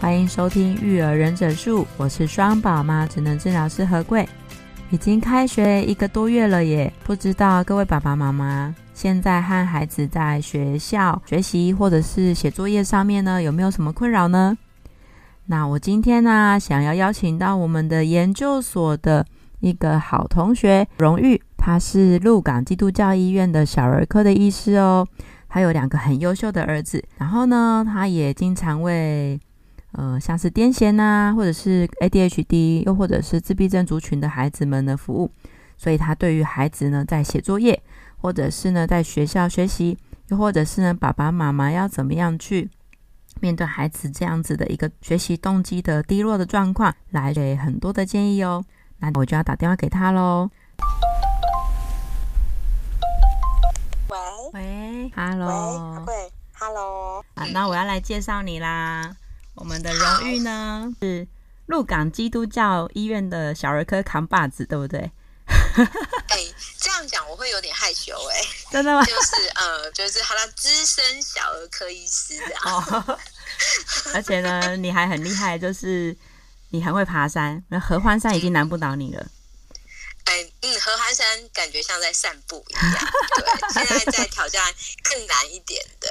[0.00, 4.28] 欢迎收听《育儿忍者术》，我是双宝妈职能治疗师何贵。
[4.90, 14.56] 已经开学一个多月了耶，不知道各位爸爸妈妈现在和孩子在学校学习或者是写作业上面呢，有没有什么困扰呢？
[15.46, 19.26] 那我今天呢，想要邀请到我们的研究所的
[19.58, 25.04] 一个好同学荣誉，他是鹿港基督教医院的小儿科的医师哦。
[25.50, 29.38] 他有两个很优秀的儿子，然后呢，他也经常为
[29.92, 35.30] 呃像是癫痫呐，或者是 ADHD，又或者是自闭症族群的孩子们的服务。
[35.76, 37.82] 所以他对于孩子呢，在写作业，
[38.18, 42.70] 或者是呢在学校学习，又或者是呢爸爸妈妈要怎么样去
[43.40, 48.62] 面对孩子这样子的一个学习动机的低落的状况，来给很多的建议哦。
[48.98, 50.48] 那我就要打电话给他喽。
[55.00, 59.16] 喂，Hello，喂，Hello，啊，那我要来介绍你啦。
[59.54, 61.26] 我们的荣誉呢是
[61.66, 65.10] 鹿港基督教医院的小儿科扛把子，对不对？
[65.48, 68.48] 哎、欸，这样讲我会有点害羞哎、欸。
[68.70, 69.02] 真的吗？
[69.06, 72.34] 就是呃，就是好像资深小儿科医师
[72.66, 73.18] 哦。
[74.12, 76.14] 而且呢，你还很厉害，就是
[76.68, 79.26] 你很会爬山，那合欢山已经难不倒你了。
[80.60, 82.82] 嗯，合欢山感觉像在散步一样。
[83.36, 84.62] 对，现在在挑战
[85.02, 86.08] 更难一点的。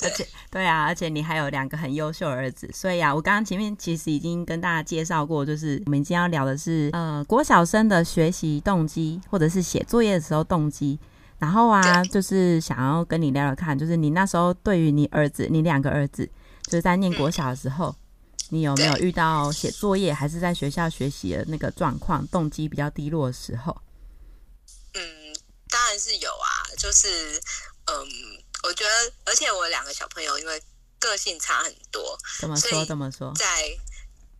[0.02, 10.98] 而且，对啊，而且你还有两个很优秀的儿子，所以啊，我刚刚前面其实已经跟大家介绍过，就是我们今天要聊的是呃国小生的学习动机，或者是写作业的时候动机。
[11.38, 16.26] 然后啊，就是想要跟你聊聊看，就是你那时候对于你儿子，你两个儿子，
[16.64, 17.88] 就是在念国小的时候。
[17.88, 18.05] 嗯
[18.50, 23.76] 你有没有遇到写作业还是在学校学习的那个状况，动机比较低落的时候？
[24.94, 25.34] 嗯，
[25.68, 26.48] 当然是有啊，
[26.78, 27.40] 就是
[27.86, 27.94] 嗯，
[28.64, 30.62] 我觉得，而且我两个小朋友因为
[30.98, 32.84] 个性差很多，怎么说？
[32.84, 33.32] 怎么说？
[33.34, 33.46] 在。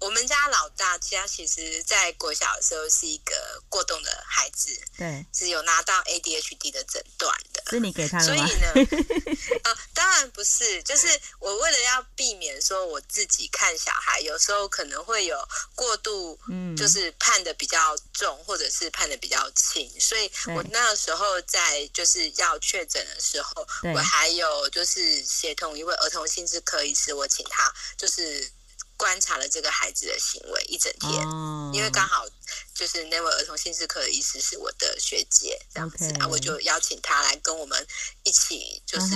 [0.06, 7.64] 我们家老大家其实，在国小的时候是一个过动的孩子，对，是有拿到 ADHD 的诊断的。
[7.70, 8.46] 是你给他的吗？
[8.46, 8.72] 所以呢，
[9.64, 11.08] 呃，当然不是，就是
[11.40, 15.36] 我为了要避免说我自己看小孩，有时候可能会有
[15.74, 28.48] 过度，嗯，就是判的比较重，或者是判的比较轻，所以我那个时候在就是要确诊的时候，我还有就是协同一位儿童心智科医师，我请他就是。
[28.96, 31.74] 观察了这个孩子的行为一整天，oh.
[31.74, 32.26] 因为刚好
[32.74, 37.86] 就是那位儿童心智科的医师是我的学姐，这样子.啊，我就邀请他来跟我们
[38.22, 39.06] 一起，就是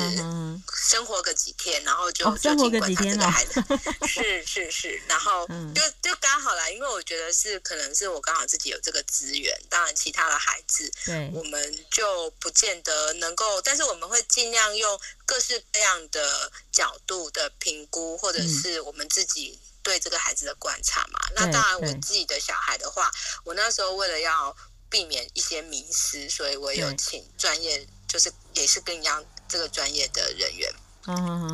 [0.74, 3.62] 生活个几天，然后就、oh, 就听观察这个孩子，
[4.06, 19.58] 是是是，然后就就刚好啦，因为我觉得是可能是我刚好自己有这个资源，当然其他的孩子，对，我们就不见得能够，但是我们会尽量用各式各样的角度的评估，或者是我们自己。
[19.82, 23.10] 对这个孩子的观察嘛，那当然我自己的小孩的话，
[23.44, 24.54] 我那时候为了要
[24.90, 30.70] 避免一些迷失，所以我有请专业，就是也是跟一样这个专业的人员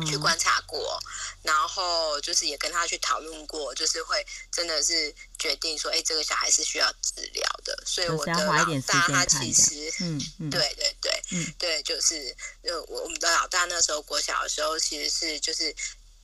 [0.05, 0.99] 去观察过，
[1.41, 15.73] 然后就是也跟他去讨论过，就是会真的是决定说，哎，这个小孩是需要治疗的，所以我的老大他其实，嗯，对对对，嗯，对，就是呃，我我们的老大那时候国小的时候，其实是就是。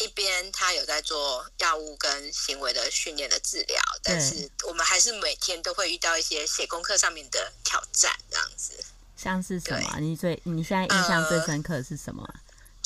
[0.04, 8.74] 一边他有在做药物跟行为的训练的治疗，但是我们还是每天都会遇到一些写功课上面的挑战，这样子。
[9.16, 10.00] 像是什么？
[10.00, 12.22] 你最你现在印象最深刻的是什么？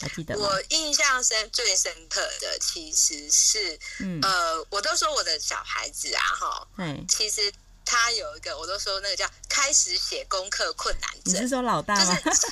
[0.02, 0.46] 呃、还记得吗？
[0.46, 7.52] 我印象深最深刻的其实是，嗯、呃，我都说我的小孩子啊，哈，嗯，其实
[7.84, 11.34] 他有一个，我都说那个叫开始写功课困难症。
[11.34, 12.20] 你是说老大吗？
[12.20, 12.48] 就是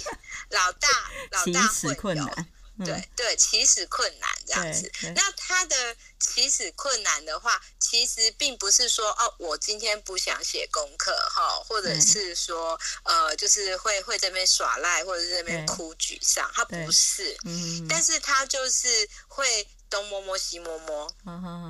[0.50, 0.90] 老大，
[1.32, 2.48] 老大 会有困难。
[2.84, 4.92] 对对，起始困难这样子。
[5.16, 17.38] 那他的起始困难的话，其实并不是说哦，我今天不想写功课哈，或者是说呃，就是会会在那边耍赖，或者是在那边哭沮丧，他不是。
[17.46, 17.88] 嗯。
[17.88, 21.08] 但是他就是会东摸摸西摸摸。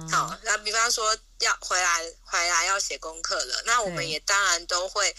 [0.10, 5.16] 好，那比方说要回来回来要写功课了，那我们也当然都会。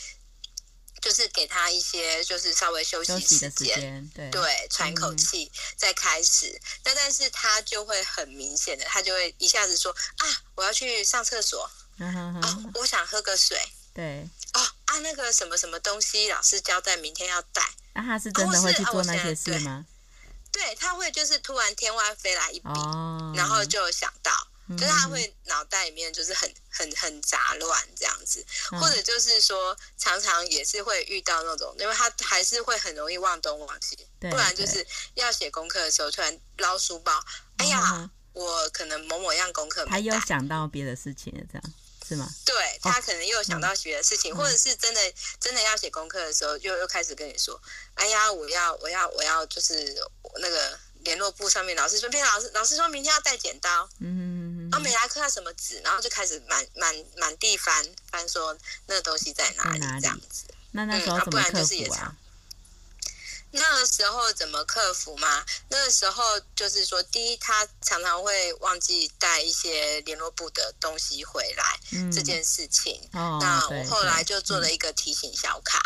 [1.01, 6.61] 就是给他一些，就是稍微休息时间，对对，喘口气再开始。
[6.85, 13.61] 那但是他就会很明显的，他就会一下子说啊，我要去上厕所，哦，我想喝个水，
[13.95, 17.63] 对，哦啊，那个什么什么东西，老师交代明天要带。
[17.95, 19.87] 那他是真的会去做那些事吗？
[20.53, 22.69] 对，他会就是突然天外飞来一笔，
[23.35, 24.33] 然后就想到。
[24.77, 28.45] 就是他会脑袋里面就是很很很杂乱这样子，
[28.81, 34.85] 或者就是说常常也是会遇到那种，因为他还是会很容易忘东忘西，不然就是
[35.15, 37.13] 要写功课的时候突然捞书包，
[37.59, 41.75] 哎呀，我可能某某样功课没带，他又想到别的事情了，这样
[42.09, 42.29] 是吗？
[42.45, 45.01] 对，他可能又想到别的事情，或者是真的
[45.39, 47.61] 真的要写功课的时候，又又开始跟你说，
[47.95, 49.97] 哎呀，我要我要我要就是
[50.41, 54.46] 那个联络簿上面老师说，偏老师老师说明天要带剪刀，嗯。
[54.71, 60.45] 然后没来看到什么纸，然后就开始满满满地翻翻，说那个东西在哪里这样子。
[60.73, 62.15] 那那时候怎么克服啊？
[63.53, 65.43] 那个时候怎么克服吗？
[65.71, 66.23] 那个时候
[66.55, 73.09] 就是说，第一，他常常会忘记带一些联络部的东西回来，嗯、这件事情。
[73.12, 75.81] 哦、那我后来就做了一个提醒小卡。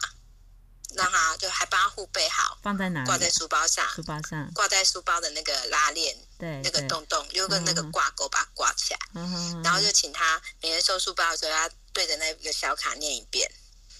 [0.94, 3.06] 让他就还帮他护备好，放在哪里？
[3.06, 9.00] 挂在书包上，书包上挂在书包的那个拉链，对，那个洞洞，用个那个挂钩把它挂起来。
[9.14, 13.50] 嗯、然后就请他每天收书包的时候，要对着那个小卡念一遍。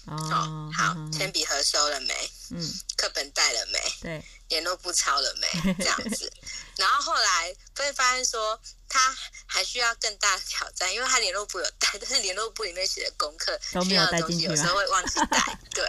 [0.07, 2.31] 哦，好，铅笔盒收了没？
[2.49, 3.79] 嗯，课本带了没？
[4.01, 5.73] 对，联络簿抄了没？
[5.77, 6.31] 这样子。
[6.75, 8.59] 然后后来会发现说，
[8.91, 9.15] 他
[9.45, 15.57] 还需要更大的挑战，因为他联络簿有带，但是联络簿里面写的功课需要的东西，有时候会忘记 带。
[15.73, 15.83] 对，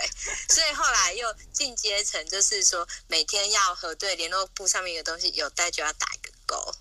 [0.49, 6.32] 所以后来又进阶成，就是说每天要核对联络簿上面的东西有带就要打一个。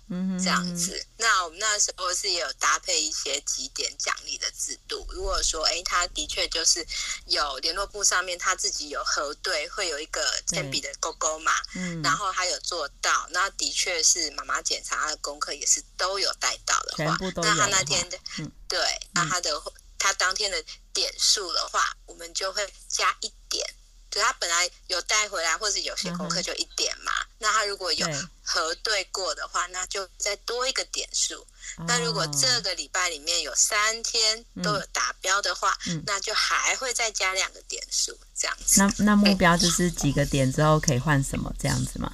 [0.08, 1.06] 嗯，这样子。
[1.16, 5.06] 那我们那时候是有搭配一些几点奖励的制度。
[5.10, 6.86] 如果说，哎，他的确就是
[7.26, 11.52] 有联络簿上面他自己有核对，会有一个铅笔的勾勾嘛。
[11.74, 12.02] 嗯。
[12.02, 18.78] 然后他有做到，那的确是妈妈检查他的功课也是都有带到的话，那他那天的，嗯，对，
[19.12, 19.62] 那他的
[19.98, 23.64] 他当天的点数的话，我们就会加一点。
[24.12, 27.10] 就他本来有带回来，或者有些功课就一点嘛。
[27.10, 27.26] Uh.
[27.38, 28.06] 那他如果有
[28.44, 31.34] 核对过的话，那就再多一个点数。
[31.78, 31.88] Oh.
[31.88, 38.78] 那如果这个礼拜里面有三天都有达标的话，嗯、那就还会再加两个点数，这样子。
[38.82, 42.12] 那那目标就是几个点之后可以换什么这样子吗？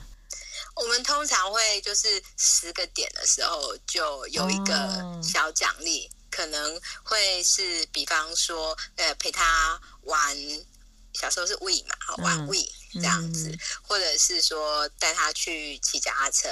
[0.76, 6.12] 我们通常会就是十个点的时候就有一个小奖励，oh.
[6.30, 10.36] 可能会是比方说呃陪他玩。
[11.14, 16.48] 小时候是 Wii 嘛，好玩 Wii 这样子，嗯、或者是说带他去骑脚踏车，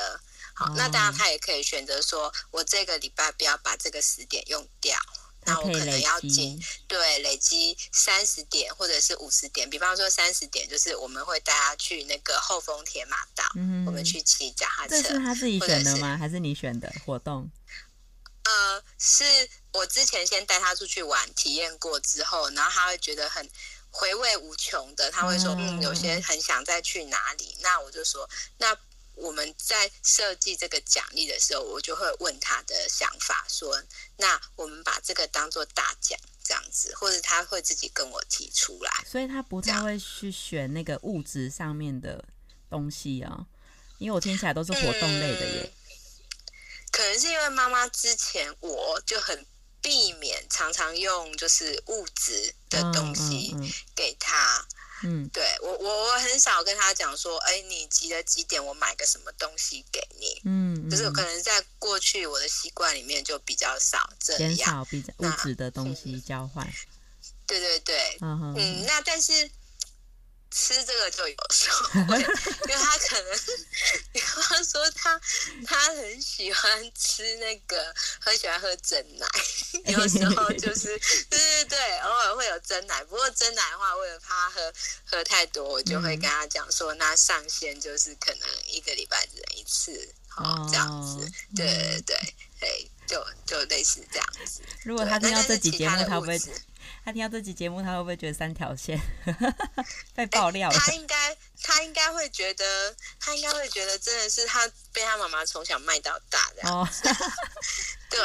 [0.55, 4.99] 好，哦、那当然他也可以选择说，我这个礼拜不要把这个十点用掉，
[5.45, 16.17] 那我可能要进对累积三十点或者是五十点，比方说三十点就是我们会带他去那个后丰铁马道，嗯、我们去骑脚踏车，这是他自己选的吗？
[16.17, 17.51] 是还是你选的活动？
[18.45, 19.25] 呃，是
[19.73, 23.49] 我之前先带他出去玩，体验过之后，然后他会觉得很。
[23.99, 27.57] 回味无穷的，他会说，嗯，有些很想再去哪里。
[27.63, 28.29] 那我就说，
[28.59, 28.77] 那
[29.15, 33.83] 我们在设计这个奖励的时候，我就会问他的想法，说，
[34.19, 38.91] 那我们把这个当做大奖这样子，或者他会自己跟我提出来。
[39.11, 42.23] 所以他不太会去选那个物质上面的
[42.69, 43.47] 东西啊、哦，
[43.97, 45.63] 因为我听起来都是活动类的耶。
[45.65, 45.73] 嗯，
[46.93, 49.47] 可能是因为妈妈之前我就很。
[49.83, 53.55] 避免常常用就是物质的东西
[53.95, 54.67] 给他，
[55.05, 60.91] 嗯，对我我我很少跟他讲说，哎，你急了几点，我买个什么东西给你，嗯，嗯。
[60.91, 66.67] 就是可能在过去我的习惯里面就比较少这样，减少比较物质的东西交换，
[67.47, 69.51] 对对对，嗯嗯，那但是。
[70.59, 73.39] 吃这个就有时候，因为他可能，
[74.11, 75.21] 比方说他
[75.67, 79.27] 他很喜欢吃那个，很喜欢喝真奶，
[79.85, 80.99] 有时候就是
[81.29, 83.05] 对对对，偶尔会有真奶。
[83.05, 84.73] 不过真奶的话，为了怕他喝
[85.05, 90.89] 喝太多，我就会跟他讲说，那上限就是可能一个礼拜只能一次，哦，这样
[91.21, 94.63] 子，对对对，对，就就类似这样子。
[94.85, 96.41] 如果他听到这集节目，他会。
[97.05, 98.99] 他听到这集节目，他会不会觉得三条线
[100.15, 100.75] 被爆料了？
[100.75, 107.09] 欸，他应该，他应该会觉得，他应该会觉得，真的是他被他妈妈从小卖到大的样子。
[107.09, 107.17] Oh.
[108.11, 108.21] 对，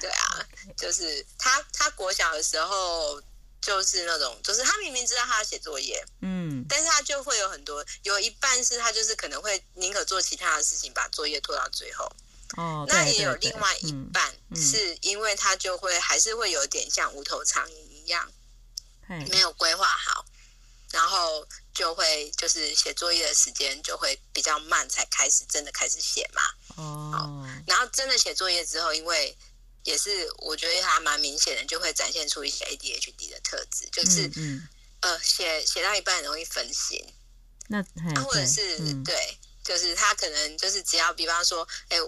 [0.00, 3.20] 对啊，就是他，他国小的时候
[3.60, 12.10] 就是那种，就是他明明知道他要写作业，嗯，但是他就会有很多，有一半是他就是可能会宁可做其他的事情，把作业拖到最后。
[12.56, 17.98] 哦，那也有另外一半，是因为他就会还是会有点像无头苍蝇一。
[18.08, 18.26] 样，
[19.28, 20.24] 没有规划好，
[20.90, 26.42] 然后就会就是写作业的时间就会比较慢，才开始真的开始写嘛。
[26.76, 29.36] 哦，然后真的写作业之后，因为
[29.84, 34.68] 也是我觉得还蛮明显的，就会展现出一些 ADHD 的特质，就是嗯，嗯
[35.00, 37.04] 呃写写到一半容易分心，
[37.66, 41.98] 那、啊、或者是对，就是他可能就是只要比方说，哎，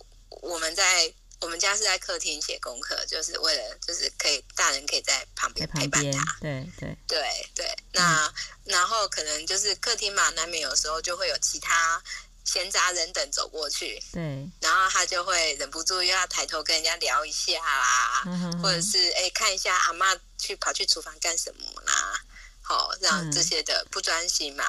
[0.43, 1.13] 我们在。
[1.43, 6.37] 我们家是在客厅写功课，就是为了就是可以大人可以在旁边陪伴他。
[6.39, 7.77] 对对对对。
[7.93, 8.35] 那、嗯、
[8.65, 11.99] 然后可能就是客厅嘛，难免有时候就会有其他
[12.45, 13.99] 闲杂人等走过去。
[14.13, 14.47] 对。
[14.61, 18.23] 然后他就会忍不住又要抬头跟人家聊一下啦，
[18.63, 22.21] 或者是哎看一下阿妈去跑去厨房干什么啦，
[22.61, 24.67] 好让这些的不专心嘛。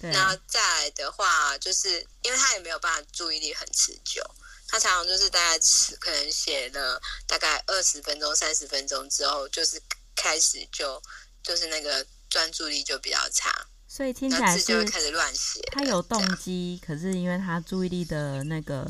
[0.00, 4.22] 嗯、那再来的话，就是因为他也没有办法注意力很持久。
[4.70, 5.58] 他常常就是大概
[5.98, 9.82] 可能写了大概二十分钟、三十分钟之后，就是
[10.14, 11.02] 开始就
[11.42, 13.50] 就是那个专注力就比较差，
[13.88, 15.60] 所以听起来是就会开始乱写。
[15.72, 18.88] 他有动机，可是因为他注意力的那个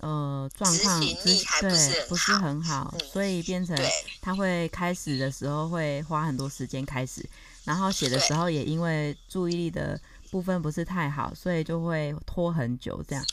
[0.00, 3.74] 呃状况，对不是很好，嗯、所以变成
[4.20, 7.26] 他会开始的时候会花很多时间开始，
[7.64, 9.98] 然后写的时候也因为注意力的
[10.30, 13.24] 部分不是太好，所以就会拖很久这样。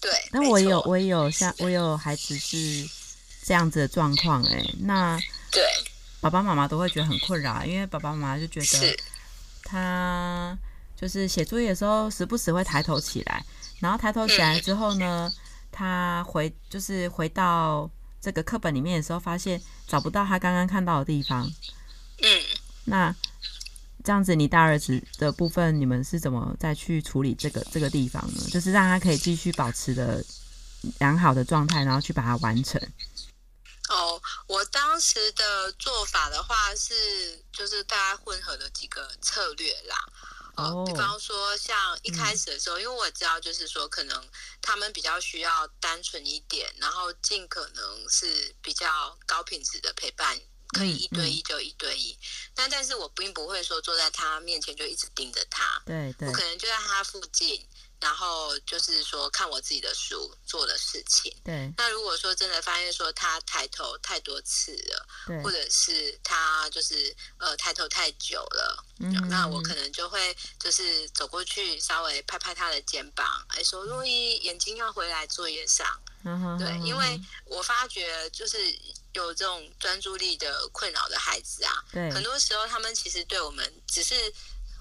[0.00, 2.88] 对，那我也有我也有像我有孩子是
[3.42, 5.18] 这样子的状况哎，那
[5.52, 5.62] 对
[6.20, 8.96] 爸爸妈妈都会觉得很困扰，因为爸爸妈妈就觉得
[9.62, 10.56] 他
[10.96, 13.44] 就是写作业的时候时不时会抬头起来，
[13.78, 15.38] 然后抬头起来之后呢，嗯、
[15.70, 17.90] 他回就是回到
[18.20, 21.46] 这个课本里面的时候，发现找不到他刚刚看到的地方，
[22.22, 22.42] 嗯，
[22.84, 23.14] 那。
[24.04, 28.42] 这样子，你大儿子的部分，你们是怎么再去处理这个这个地方呢？
[28.50, 30.24] 就是让他可以继续保持的
[30.98, 32.80] 良好的状态，然后去把它完成。
[33.88, 39.96] 哦，我当时的做法的话是，就是大家混合的几个策略啦。
[40.56, 44.28] 哦，比方说像一开始的时候，嗯、因为我知道，就是说可能
[44.62, 50.38] 他们比较需要单纯一点，然后尽可能是比较高品质的陪伴。
[50.72, 52.16] 可以一对一就一对一，
[52.54, 57.66] 但、嗯、但是我并不会说坐在他面前就一直盯着他，对对，我可能就在他附近，
[57.98, 61.34] 然后就是说看我自己的书做的事情。
[61.44, 78.56] 对，那如果说真的发现说他抬头太多次了，对，或者是他就是呃抬头太久了，嗯，那我可能就会就是走过去稍微拍拍他的肩膀，哎，说若一眼睛要回来作业上，嗯，对，因为我发觉就是。
[79.12, 84.14] 有这种专注力的困扰的孩子啊，对，很多时候他们其实对我们只是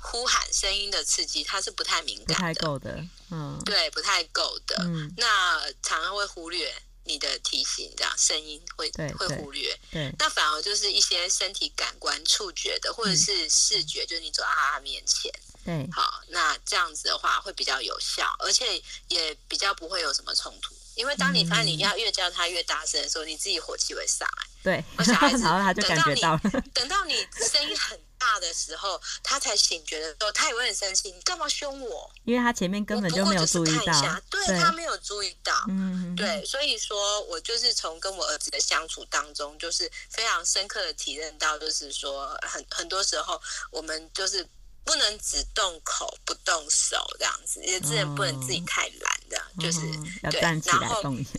[0.02, 6.74] 呼喊声音的刺激，他是不太敏感的，不太够的，嗯，对，不太够的，嗯，那常常会忽略
[7.06, 15.32] 你的提醒，这样声音会会忽略，对，那反而就是一些身体感官触觉的，或者是视觉，嗯、就是你走到他面前，
[15.66, 20.76] 对，好，那这样子的话会比较有效，而且也比较不会有什么冲突。
[21.00, 24.44] 因为当你发现你要越叫他越大声的时候，嗯、你自己火气会上来。
[24.62, 26.42] 对，小孩子， 然后他就感觉到了。
[26.74, 27.14] 等到你
[27.50, 31.10] 声音很大的时候，他才醒觉的时候，他也会很生气。
[31.10, 32.12] 你干嘛凶我？
[32.26, 34.22] 因为他前面根本就没有注意到。
[34.30, 35.54] 对，对他没有注意到。
[35.70, 43.42] 嗯，对，所以说我就是从跟我儿子的相处当中，就是非常深刻的体认到，就是说很很多时候
[43.72, 44.46] 我们就是。
[44.84, 51.32] 不能只动口不动手这样子，也自然不能自己太懒这样，哦、就是、哦、要站起来动一下。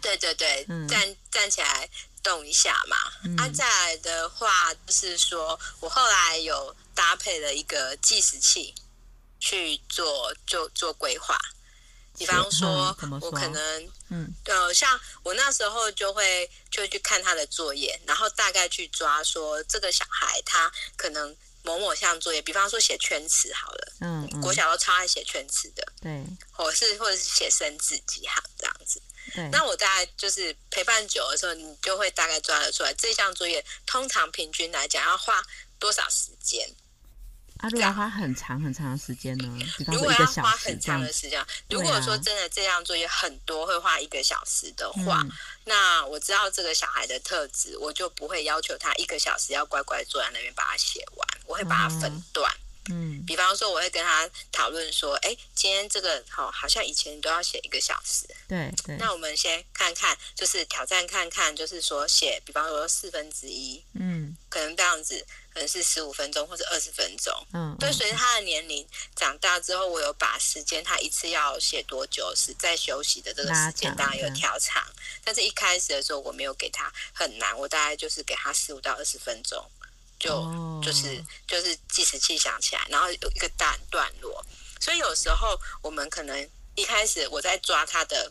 [0.00, 1.88] 对对对，嗯、站站起来
[2.22, 2.96] 动一下嘛。
[3.24, 8.74] 嗯、啊，再来的话就是说，我后来有搭配了一个计时器
[9.40, 11.38] 去做做做规划。
[12.16, 21.36] 比方说，说我可能嗯呃，像我那时候就会就去看他的作业，然后大概去抓说这个小孩他可能。
[21.68, 29.02] 某某项作业，比方说写圈词好了，嗯，嗯，国小都超爱写圈词的，对，或是或者是写生字几行这样子，
[29.34, 29.46] 对。
[29.50, 35.42] 那我大概就是陪伴久的时候，你就会大概抓得出来，这项作业通常平均来讲要花
[35.78, 36.66] 多少时间。
[37.58, 39.58] 啊，如果要花很长很长的时间呢？
[39.86, 45.32] 如果要花很长的时间，如果说真的这样作业很多，会花一个小时的话，嗯、
[45.64, 52.48] 那我知道这个小孩的特质，我就不会要求他一个小时要乖乖坐在那边把它写完，我会把它分段。
[52.90, 58.24] 嗯，比方说，我会跟他讨论说，哎，今天这个好，好像以前都要写一个小时。
[58.48, 58.96] 对对。
[58.96, 65.26] 那我们先看看，就是挑战看看，就是说写，比方说四分之一，嗯，可能这样子。
[65.58, 67.92] 可能是十五分钟或者二十分钟，嗯，对。
[67.92, 68.86] 随着他的年龄
[69.16, 74.80] 长大之后，我有把时间他一次要写多久是在休息的这个时间当然有调长，
[75.24, 79.68] 但是一开始的时候我没有给他很难，我大概就是给他十五到二十分钟，
[80.20, 80.84] 就、oh.
[80.84, 84.46] 就是就是计时器响起来，然后有一个段段落。
[84.80, 88.30] 所以有时候我们可能一开始我在抓他的。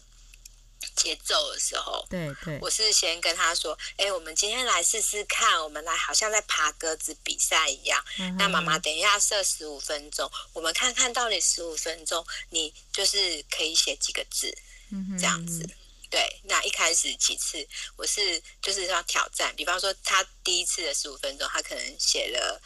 [0.96, 8.04] 节奏的时候，对对，我是先跟他说：“哎，我们今天来试试看，我们来好像在爬格子比赛一样。
[8.20, 14.56] 嗯、那妈妈等一下设十五分钟，我们看看到底十五分钟你就是可以写几个字，
[14.92, 15.68] 嗯、这样子。
[16.10, 17.68] 对，那一开始几次
[17.98, 22.62] 我是就是要挑战，比方说他第一次的十五分钟，他可能写了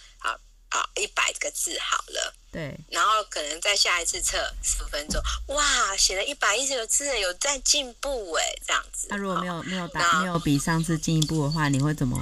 [0.72, 2.34] 啊。”好，一百个字好了。
[2.52, 9.08] 对，然后可能再下一次测十分钟，哇，写了一百一十个字，有在进步哎，这样子。
[9.10, 12.18] 那如果没有没有达没有比上次进一步的话，你会怎么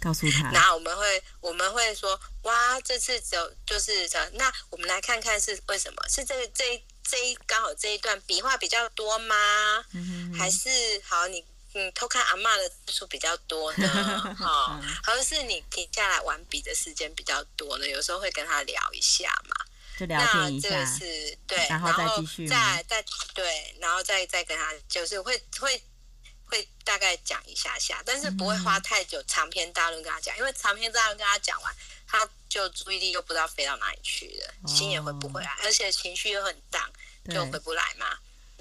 [0.00, 0.50] 告诉他？
[0.50, 4.18] 那我们会我们会说，哇，这次就就是这。
[4.34, 6.02] 那我们来看看是为什么？
[6.08, 9.36] 是这个这一这一刚好这一段笔画比较多吗？
[9.92, 10.68] 嗯哼，还是
[11.04, 11.44] 好你？
[11.78, 13.86] 嗯，偷看阿嬷的次数比较多呢，
[14.40, 17.86] 哈、哦，还是你停下来玩笔的时间比较多呢？
[17.86, 19.54] 有时候会跟他聊一下嘛，
[19.98, 20.70] 就聊天一下。
[20.70, 23.04] 那这个是对，然后再继续，再再
[23.34, 25.82] 对，然后再再跟他，就是会会
[26.46, 31.76] 会大概讲一下下，但是不会花太久，长篇大论跟他讲，因为长篇大论跟他讲完，
[32.08, 36.90] 他就注意力又不知道飞到哪里去了，哦、心也回不回来，而且情绪又很荡，
[37.30, 38.16] 就回不来嘛。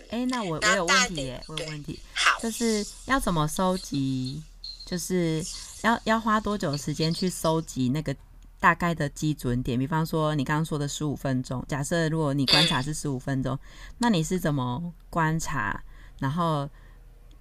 [0.09, 4.41] 哎，那我我有问题耶，我有问题，好，就是要怎么收集，
[4.85, 5.43] 就是
[5.81, 8.15] 要要花多久时间去收集那个
[8.59, 9.77] 大概的基准点？
[9.77, 13.59] 比方说你刚刚说的十五分钟，假设如果你观察是十五分钟，嗯，
[13.99, 15.83] 那你是怎么观察？
[16.19, 16.69] 然后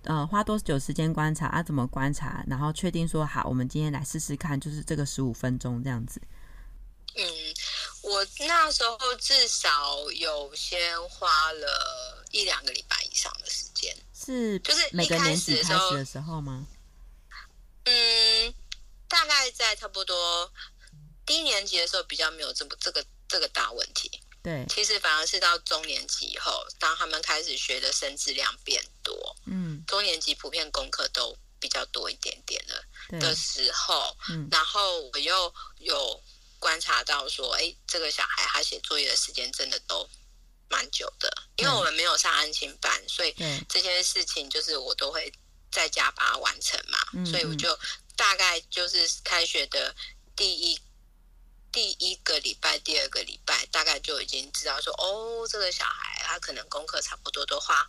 [0.02, 1.46] 呃，花多久时间观察？
[1.46, 2.44] 啊，怎么观察？
[2.46, 6.20] 然后确定说好，我们今天来试试看，就是这个十五分钟这样子。
[7.16, 7.22] 嗯，
[8.04, 12.20] 我那时候至少有先花了。
[12.34, 16.66] 一两个礼拜以上的时间，是就是每个年级开始的时候吗？
[17.84, 18.52] 嗯，
[19.06, 20.52] 大概在差不多
[21.24, 24.10] 低年级的时候比较没有这么这个这个大问题。
[24.42, 36.20] 对，其实反而是到中年级以后，当他们开始学的生字量变多，嗯，中年级普遍功课都比较多一点点了的时候，嗯，然后我又有
[36.64, 40.08] 观察到说，哎，这个小孩他写作业的时间真的都。
[40.70, 43.32] 蛮久的，因为我们没有上安亲班，所以
[43.68, 45.30] 这些事情就是我都会
[45.70, 46.98] 在家把它完成嘛。
[47.30, 47.78] 所以我就
[48.16, 49.94] 大概就是开学的
[50.34, 50.80] 第一
[51.70, 57.86] 第一个礼拜、第二个礼拜，大概就已经知道说，哦，这个小孩他可能功课差不多都花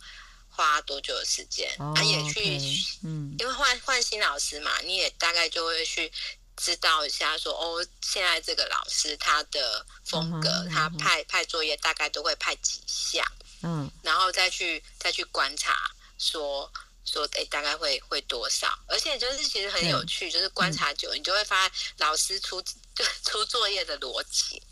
[0.48, 2.58] 花多久的时间，他、哦、也去，
[3.02, 6.12] 嗯，因为换换新老师嘛，你也大概就会去。
[6.56, 13.24] 知道一下说，说哦，现在这个老师他的风格，嗯、他派派作业大概都会派几项，
[13.62, 16.70] 嗯，然后再去再去观察说，
[17.04, 18.66] 说说哎，大概会会多少？
[18.88, 24.62] 而且就是其实很有趣，就是观察久，嗯、你就会发现老师出就出作业的逻辑，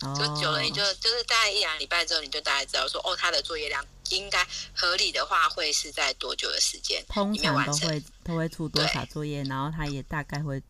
[0.00, 7.04] 哦、就久了你就就是大概一两礼拜之后，你就大概知道说哦，他的作业量应该合理的话会是在多久的时间？
[7.08, 10.60] 通常都会都会出多少作业，然后他也大概会。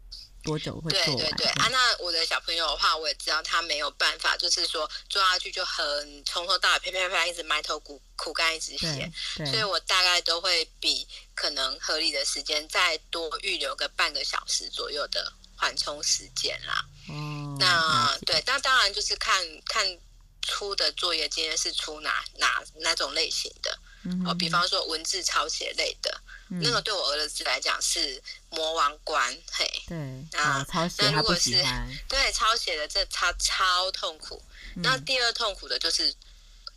[0.49, 1.17] 多久会做完？
[1.17, 16.85] 对对对啊，那我的小朋友的话，我也知道他没有办法，就是说做下去就很从头到尾啪啪啪一直埋头苦苦干一直写，所以我大概都会比可能合理的时间再多预留个半个小时左右的缓冲时间啦。
[17.11, 19.99] 嗯，那对，那当然就是看看
[20.43, 26.21] 出的作业今天是出哪哪哪种类型的，嗯、哦，比方说文字抄写类的。
[26.51, 34.43] 嗯、那个对我儿子来讲是魔王关，嘿，对，啊，抄写他不喜欢， 对，抄写的这超超痛苦。
[34.75, 36.15] 嗯、那第二痛苦的就是，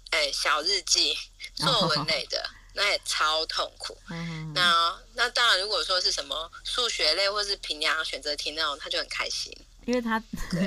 [0.10, 1.18] 哎，小日记、
[1.56, 3.98] 作文类的，哦、 那也超痛苦。
[4.10, 9.56] 嗯、那那当然，如果说是什么数学类或是平量选择题那种，他就很开心。
[9.86, 10.22] 因为他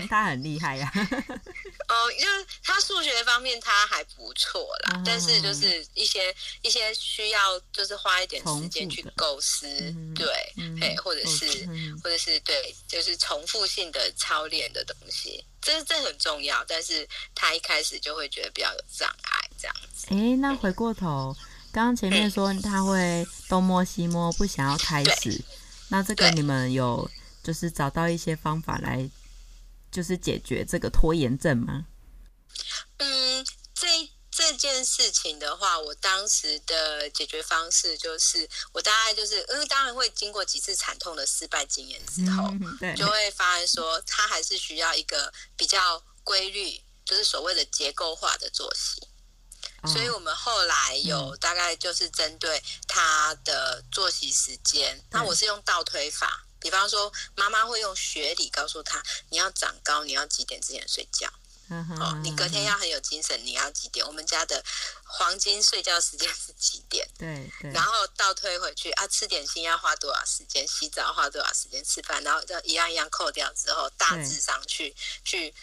[0.08, 0.98] 他很厉害呀、啊，
[1.88, 9.66] 哦，就是他数学方面他还不错啦，哦、但是就是一些一些需要就是花一点时间去构思，
[10.16, 10.26] 对，
[10.80, 20.08] 哎、嗯，或者是、嗯、或者是对，就是重复性的操练的东西，这这很重要，但是他一开始就会觉得比较有障碍这样子。
[20.10, 21.34] 哎，那回过头，
[21.70, 25.40] 刚刚前面说他会东摸西摸，不想要开始，
[25.88, 27.08] 那这个你们有？
[27.44, 29.08] 就是找到一些方法来，
[29.92, 31.84] 就是解决这个拖延症吗？
[32.96, 33.86] 嗯，这
[34.30, 49.06] 这件事情的话，我当时的解决方式就是，我大概就是，因为当然会经过几次惨痛的失败经验之后，嗯、对，就会发现说，他还是需要一个比较规律，就是所谓的结构化的作息。
[49.82, 56.46] 哦、所以我们后来有大概就是针对他的作息时间，嗯、那我是用倒推法。
[56.64, 61.30] 比方说，妈妈会用学理告诉他，你要长高，你要几点之前睡觉。
[61.68, 64.06] 哦，你隔天要很有精神，你要几点？
[64.06, 64.64] 我们家的
[65.04, 67.06] 黄金睡觉时间是几点？
[67.18, 67.70] 对对。
[67.70, 70.66] 然后倒推回去啊，吃点心要花多少时间？
[70.66, 71.84] 洗澡花多少时间？
[71.84, 75.54] 吃饭，然后一样一样扣掉之后，大致上去去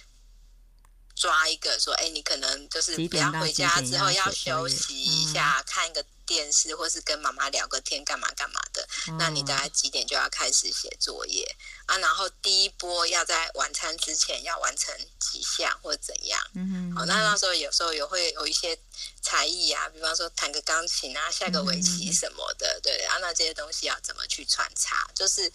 [1.15, 6.05] 抓一个说，哎，你可能就是不要回家之后要休息一下，看一个。
[6.31, 8.87] 电视，或是跟妈妈聊个天，干嘛干嘛的。
[9.07, 9.17] Oh.
[9.19, 11.45] 那你大概几点就要开始写作业
[11.87, 11.97] 啊？
[11.97, 16.39] 然后第一波要在晚餐之前要完成几项或怎样？
[16.55, 16.95] 嗯嗯。
[16.95, 18.79] 好，那那时候有时候也会有一些
[19.21, 22.81] 才艺啊，比方说弹个钢琴啊，下个围棋什么的，mm -hmm.
[22.81, 23.05] 对。
[23.07, 25.05] 啊，那这些东西要怎么去穿插？
[25.13, 25.51] 就是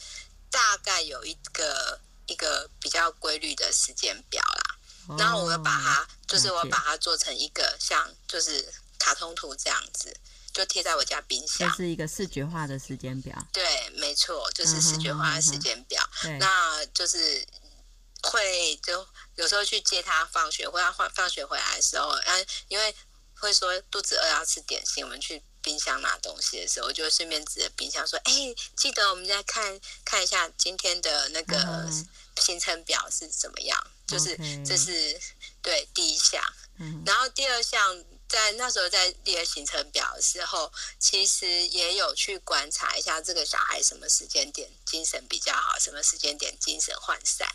[0.51, 4.77] 大概有一个一个比较规律的时间表啦。
[5.09, 5.19] Oh.
[5.19, 10.15] 然后我要把它，就是我把它做成一个像就是卡通图这样子。
[10.57, 13.37] 就贴在我家冰箱，这是一个视觉化的时间表。
[13.53, 16.03] 对，没错，就是视觉化的时间表。
[16.23, 16.39] Uh uh.
[16.39, 17.47] 那就是
[18.23, 22.97] 会就有时候去接他放学，或他放放学回来的时候，嗯，因为
[23.35, 28.33] 会说肚子饿要吃点心，我们去冰箱拿东西的时候，我就顺便指着冰箱说：“哎，
[28.75, 31.87] 记得我们再看看一下今天的那个
[32.41, 33.79] 行程表是怎么样。
[34.09, 35.21] Uh ”.就是这是
[35.61, 36.43] 对第一项
[36.81, 37.07] ，uh.
[37.07, 38.03] 然后第二项。
[38.29, 47.49] 在那时候在列行程表的时候，其实也有去观察一下这个小孩什么时间点精神比较好，什么时间点精神涣散。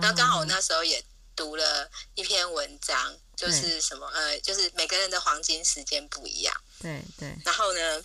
[0.00, 1.02] 那刚好我那时候也
[1.34, 6.54] 读了一篇文章，就是什么呃，就是每个人的黄金时间不一样。
[6.80, 7.34] 对对。
[7.44, 8.04] 然后呢，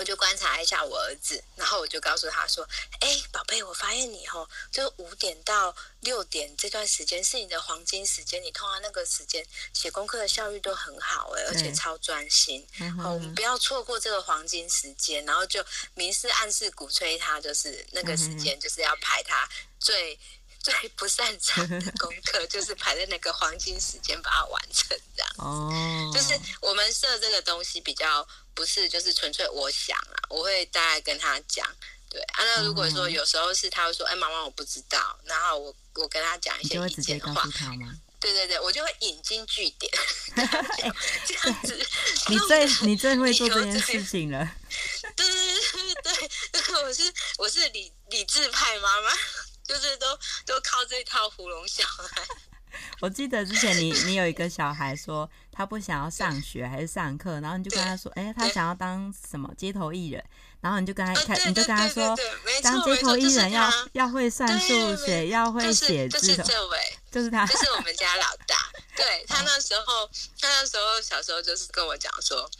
[0.00, 2.66] 我就观察一下我儿子，然后我就告诉他说
[3.00, 12.66] ：“哎，宝贝，我发现你哦，就五点到六点这段时间是你的黄金时间，你通常那个时间写功课的效率都很好哎，而且超专心。
[12.96, 15.22] 好，我们不要错过这个黄金时间。
[15.26, 19.46] 然后就明示暗示鼓吹他，就是那个时间就是要排他
[19.78, 20.18] 最
[20.64, 25.30] 最不擅长的功课，就是排在那个黄金时间把它完成这样。
[25.38, 31.66] 哦，就是我们设这个东西比较。”不是，就是纯粹我想啊，我会大概跟他讲，
[32.10, 32.44] 对啊。
[32.44, 37.42] 那如果说有时候是他会说，哎，妈妈我不知道，然后我我跟他讲一些意见的话，
[38.20, 39.90] 对对对，我就会引经据典，
[41.24, 41.86] 这样子。
[42.28, 44.46] 你最你最会做这件事情了。
[45.16, 45.58] 对对
[46.02, 46.28] 对
[46.60, 49.10] 对，我是我是理理智派妈妈，
[49.70, 52.26] 就是都都靠这套糊弄小孩。
[53.00, 60.24] 我记得之前你你有一个小孩说他不想要上学还是上课，然后你就跟他说，哎，他想要当什么街头艺人，
[60.60, 62.16] 然后你就跟他看，你就跟他说，
[62.62, 66.20] 当街头艺人要要会算数学，要会写字。
[66.20, 66.78] 就是这位，
[67.12, 68.56] 就是他，就是我们家老大。
[68.96, 70.08] 对，他那时候，
[70.40, 72.50] 他那时候小时候就是跟我讲说。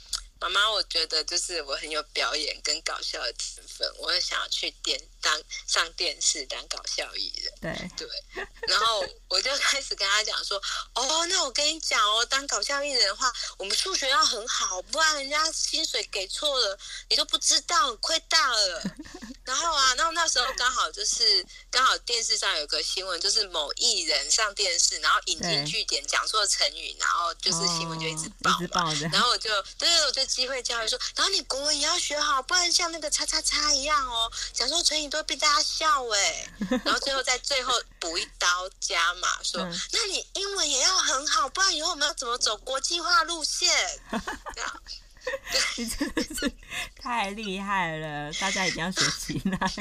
[0.43, 7.53] 妈妈，我觉得就是我很有表演跟搞笑的天分，我很想要去电当上电视当搞笑艺人。
[7.61, 10.57] 对对，然后我就开始跟他讲说，
[10.95, 16.79] 哦，那我跟你讲哦，当搞笑艺人的话，我们数学要很好，不然人家薪水给错了，
[17.11, 18.83] 你都不知道，亏大了。
[19.45, 28.93] 然后啊，然后那时候刚好就是刚好电视上有个新闻，就是某艺人上电视，然后引经据典讲错成语，然后就是新闻就一直报嘛。
[28.93, 30.21] 哦、然后我就对，我就。
[30.31, 36.49] 机会教育说，然后你国文也要学好，不然像那个叉叉叉一样哦，讲说成语都会被大家笑哎。
[36.85, 39.61] 然后最后在最后补一刀加码说，
[39.93, 43.69] 那你英文也要很好，不然以后我们要怎么走国际化路线？
[45.77, 46.51] 你真的是
[46.97, 49.59] 太厉害了，大家一定要学习来。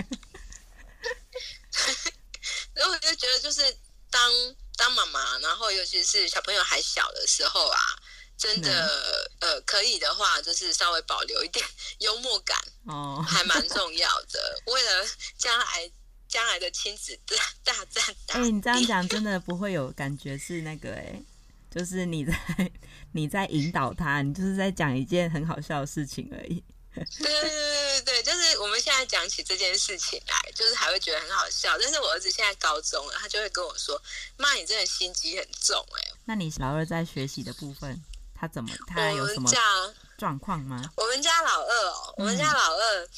[1.71, 3.61] 所以我就觉得，就是
[4.09, 4.31] 当
[4.75, 7.79] 当妈妈，然后尤其是小朋友还小的时候啊。
[8.39, 8.89] 真的，
[9.41, 11.63] 呃，可以的话，就是稍微保留一点
[11.99, 14.61] 幽默感，哦，还蛮重要的。
[14.67, 15.05] 为了
[15.37, 15.91] 将来
[16.29, 21.23] 将来的亲子大大战，哎、欸，你这样讲真 的不会有感觉是那个、欸，哎，
[21.69, 22.33] 就是你在
[23.11, 26.63] 你在引导他，你就是在讲一件很好笑的事情而已。
[26.95, 31.77] 对对对对对，就是我们现在讲起这件事情来，就是还会觉得很好笑。
[31.79, 34.01] 但是我儿子现在高中了，他就会跟我说
[34.37, 38.01] ：“妈，你真的心机很重。”哎，那你老二在学习的部分？
[38.39, 38.69] 他怎么？
[38.87, 39.51] 他有什么
[40.17, 40.81] 状况吗？
[40.95, 43.09] 我们家老二哦，我们家老二，嗯、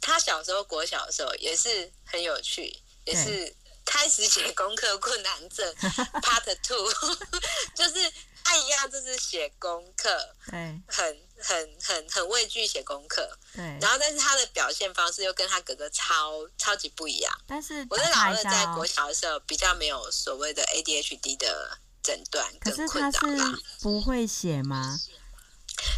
[0.00, 2.72] 他小时候国小的时候也是很有趣，
[3.04, 3.52] 也是
[3.84, 5.74] 开始写功课困难症
[6.22, 6.92] Part Two，
[7.74, 8.12] 就是
[8.44, 10.08] 他一样就是写功课，
[10.48, 13.64] 对，很很很很畏惧写功课，对。
[13.80, 17.32] 然后，但是他的表现方式又跟他哥哥超超级不一样。
[17.48, 21.78] 但是我的老二在国小的时候比较没有所谓的 ADHD 的。
[22.02, 23.58] 诊断更困扰啦。
[23.80, 24.98] 不会写吗？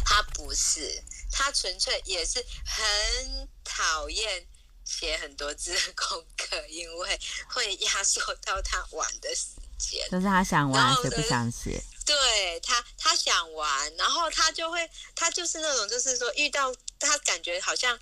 [0.05, 4.45] 他不是，他纯粹也是很讨厌
[4.85, 10.09] 写很多字的功课，因为会压缩到他玩的时间。
[10.09, 11.83] 就是他想玩，谁不想写？
[12.05, 17.97] 对他，他想玩，然后他就会，他就是那种，就是说遇到他感觉好像。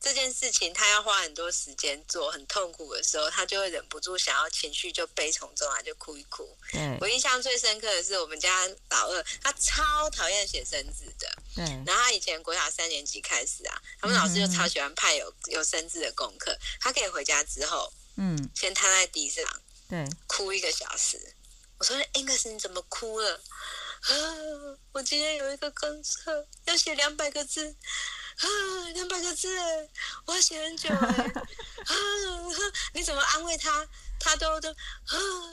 [0.00, 6.56] 这件事情他要花很多时间做，很痛苦的时候，他就会忍不住想要情绪就悲从中来，就哭一哭。
[6.72, 11.30] 嗯，我印象最深刻的是我们家老二，他超讨厌写生字的。
[11.58, 19.44] 嗯，然后他以前国小三年级开始啊，他们老师就超喜欢派有有生字的功课，他可以回家之后，嗯，先瘫在地上，
[19.88, 21.20] 对，哭一个小时。
[21.76, 23.34] 我说：“Angus，你怎么哭了？”
[24.00, 24.14] 啊，
[24.92, 27.76] 我今天有一个功课要写两百个字。
[28.40, 28.46] 啊，
[28.94, 29.48] 两百个字，
[30.26, 30.96] 我要写很久哎！
[30.96, 31.94] 啊，
[32.94, 33.86] 你怎么安慰他？
[34.22, 34.76] 他都都啊，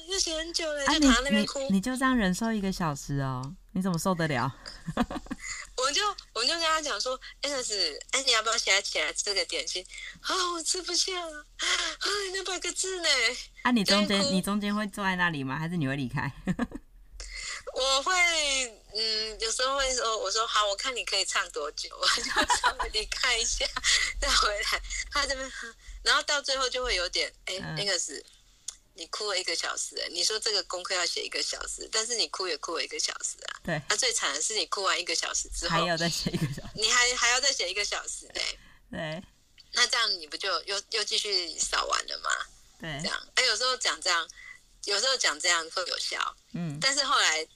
[0.09, 3.55] 要写很久了，就躺在那边哭你就这样忍受一个小时哦？
[3.71, 4.53] 你怎么受得了？
[5.77, 6.01] 我们就
[6.33, 9.85] 我们就跟他讲说，哎，那是哎，你要不要现在起来吃个点心？
[10.21, 11.65] 啊，我吃不下了，啊，
[12.33, 13.07] 两百个字呢？
[13.63, 15.57] 啊，你中间你中间会坐在那里吗？
[15.57, 16.31] 还是你会离开？
[17.79, 18.11] 我会，
[18.95, 23.67] 嗯，有时候会说，我说好，我看你可以唱多久， 我就稍微离开一下，
[24.19, 24.81] 再回来。
[25.11, 25.51] 他这边，
[26.01, 28.25] 然后到最后就会有点，哎、欸，那个是，
[28.95, 33.61] 你哭了一个小时，你说这个功课要写一个小时，但是你哭也哭了一个小时啊。
[33.63, 33.79] 对。
[33.87, 38.41] 那、啊、最惨的是你哭完一个小时之后，还要再写一个小时，你还还要再写一个小时呢。
[38.89, 39.23] 对。
[39.73, 42.31] 那这样你不就又又继续扫完了吗？
[42.81, 42.99] 对。
[43.03, 44.27] 这样，哎，有时候讲这样，
[44.85, 47.47] 有时候讲这样会有效，嗯，但是后来。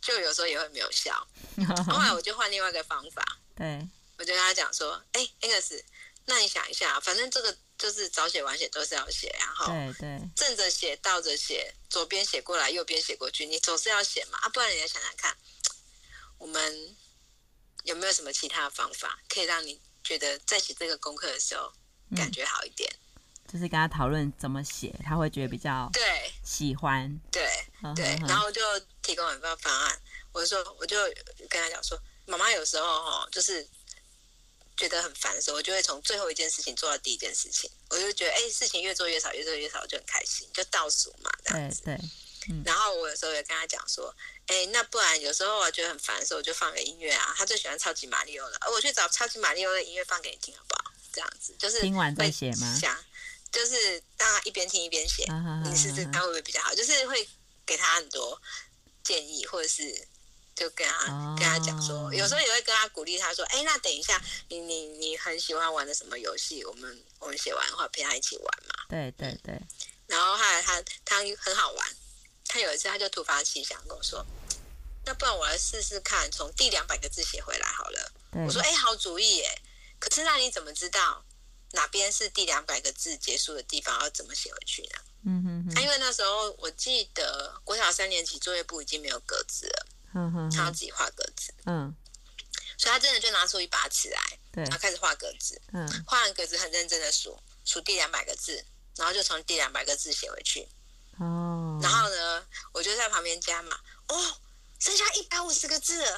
[0.00, 1.14] 就有时候也会没有效，
[1.86, 3.24] 后来我就换另外一个方法。
[3.56, 3.86] 对，
[4.18, 5.84] 我就跟他讲说：“哎、欸，那个是，
[6.26, 15.36] 那你想一下，反正这个就是早写晚写都是要写，然后对对，正着写、倒着写、左边写过来、右边写过去，你总是要写嘛啊，不然你要想想看，
[16.38, 16.96] 我们
[17.84, 21.72] 有没有什么其他的方法可以让你觉得在写这个功课的时候
[22.16, 22.90] 感觉好一点？
[22.92, 23.09] 嗯、
[23.50, 27.42] 就是跟他讨论怎么写，他会觉得比较对喜欢，对
[27.96, 28.60] 对，对，然后就。”
[29.02, 30.96] 提供很多方案，我就说，我就
[31.48, 33.66] 跟他讲说，妈妈有时候哈，就是
[34.76, 41.82] 觉得很烦的时候，我就会从最后一件事情做到第一件事情，我就觉得，哎、欸，事情越做越少，越做越少，我就很开心，就倒数嘛，这样子。
[41.82, 42.04] 对对。
[42.50, 44.14] 嗯、然后我有时候也跟他讲说，
[44.46, 50.92] 哎、欸，那不然有时候我觉得很烦的时候，我就放个音乐啊，他最喜欢超级马里奥了，我去找超级马里奥的音乐放给你听，好不好？
[51.12, 52.78] 这样子就是听完再写吗？
[52.80, 52.96] 想
[53.52, 55.24] 就是大家一边听一边写，
[55.64, 56.74] 你试试看会不会比较好？
[56.74, 57.28] 就是会
[57.66, 58.40] 给他很多。
[59.02, 60.06] 建议，或者是
[60.54, 61.38] 就跟他、oh.
[61.38, 66.62] 跟他讲说，有时候也会跟他鼓励他说，哎、欸，那等一下，你你你很喜欢玩的什么游戏？
[66.64, 68.84] 我们我们写完的话陪他一起玩嘛。
[68.88, 69.58] 对对对。
[70.06, 71.96] 然后后来他他很好玩，
[72.46, 74.24] 他有一次他就突发奇想跟我说，
[75.06, 78.12] 那不然我来试试看，从第两百个字写回来好了。
[78.46, 79.62] 我说，哎、欸，好主意耶。
[79.98, 81.24] 可是那你怎么知道
[81.72, 84.00] 哪边是第两百个字结束的地方？
[84.00, 85.00] 要怎么写回去呢？
[85.26, 91.94] 嗯哼哼，因为那时候我记得国小三年级作业簿已经没有格子了，嗯哼，他要自己画格子，嗯，
[92.78, 98.64] 所以他真的就拿出一把尺来，对，然后开始画格子，嗯，画完格子很认真的数数第两百个字，
[98.96, 100.66] 然后就从第两百个字写回去，
[101.18, 103.78] 哦，然后呢，我就在旁边加嘛，
[104.08, 104.36] 哦，
[104.80, 106.16] 剩下一百五十个字了，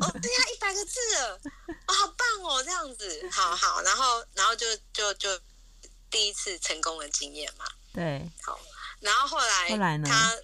[0.00, 1.40] 哦，剩下一百个字了，
[1.86, 5.38] 哦，好棒哦，这样子，好好，然后然后就就就
[6.10, 7.66] 第一次成功的经验嘛。
[7.92, 8.58] 对，好，
[9.00, 10.08] 然后后来，后来呢？
[10.08, 10.34] 他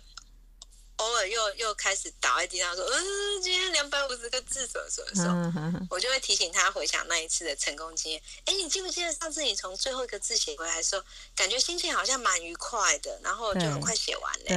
[0.97, 8.23] 偶尔又又开始倒在地上说：“嗯，今天两百五十个字，什么什么什么。”我就会提醒他回想那一次的成功经验。
[8.45, 14.45] 哎，你记不记得上次你从最后一个字写回来的时候，感觉心情好像蛮愉快的，然后就很快写完了。
[14.47, 14.57] 对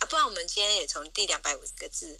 [0.00, 2.18] 啊，不然我们今天也从第两百五十个字。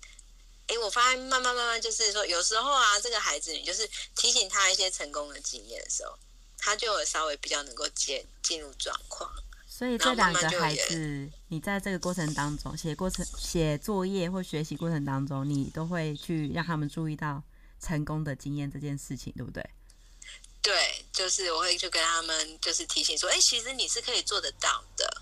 [0.68, 6.16] 哎，我发现慢慢慢慢就是说，有时候啊，这个孩子你就是提醒他一些成功的经验的时候，
[6.56, 9.30] 他就会稍微比较能够进进入状况。
[9.66, 17.42] 所以这两个孩子，你在这个过程当中写过程、写作业或学习过程当中，你都会去让他们注意到
[17.80, 19.64] 成功的经验这件事情，对不对？
[20.60, 25.17] 对，就是我会去跟他们就是提醒说，哎，其实你是可以做得到的。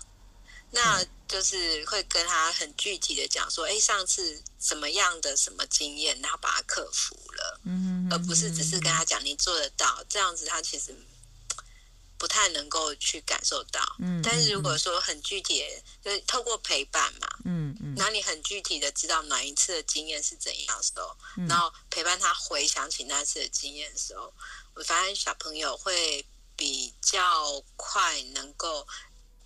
[0.71, 10.95] 那就是会跟他很具体的讲说，哎，上次什么样的什么经验，然后把它克服了，嗯，而不是只是跟他讲你做得到，这样子他其实。
[12.19, 24.33] 不太能够去感受到，嗯，但是如果说很具体的，就是透过陪伴嘛，嗯嗯，那你很具体的知道哪一次的经验是怎样的时候，嗯，然后陪伴他回想起那次的经验的时候，
[24.73, 26.25] 我发现小朋友会
[26.55, 28.87] 比较快能够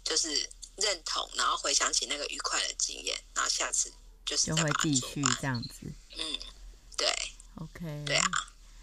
[0.06, 0.50] 就是
[0.82, 3.92] 认同，然后回想起那个愉快的经验，然后下次
[4.26, 5.86] 就是就会继续这样子，
[6.18, 6.24] 嗯，
[6.98, 7.08] 对
[7.56, 8.28] ，OK，对啊，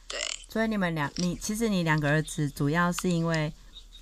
[0.09, 3.53] 对，所以你们两，你其实你两个儿子主要是因为。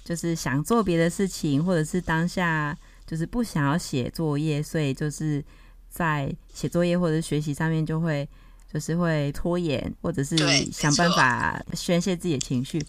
[0.07, 5.45] 就是想做别的事情，或者是当下就是不想要写作业，所以就是
[5.91, 8.29] 在写作业或者学习上面就会
[8.73, 10.37] 就是会拖延，或者是
[10.71, 12.81] 想办法宣泄自己的情绪。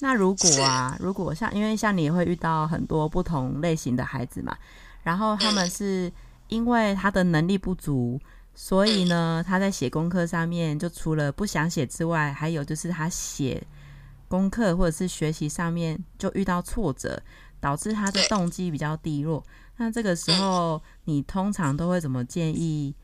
[0.00, 4.56] 那如果啊，如果像因为像你会遇到很多不同类型的孩子嘛，
[5.02, 6.12] 然后他们是
[6.48, 8.20] 因为他的能力不足。
[8.52, 13.64] 所以呢，他在写功课上面，就除了不想写之外，还有就是他写
[14.28, 17.22] 功课或者是学习上面就遇到挫折，
[17.58, 19.42] 导致他的动机比较低落。
[19.76, 22.94] 那这个时候，你通常都会怎么建议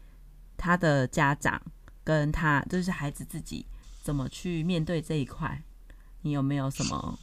[0.58, 1.62] 他的家长
[2.04, 3.64] 跟他，就是孩子自己
[4.02, 5.62] 怎么去面对这一块？
[6.26, 7.18] 你有没有什么？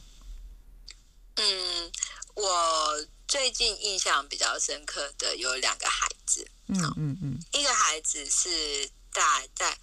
[1.36, 1.92] 嗯，
[2.34, 6.50] 我最近印象比较深刻的有两个孩子。
[6.68, 9.78] 嗯嗯嗯，一个孩子是大在，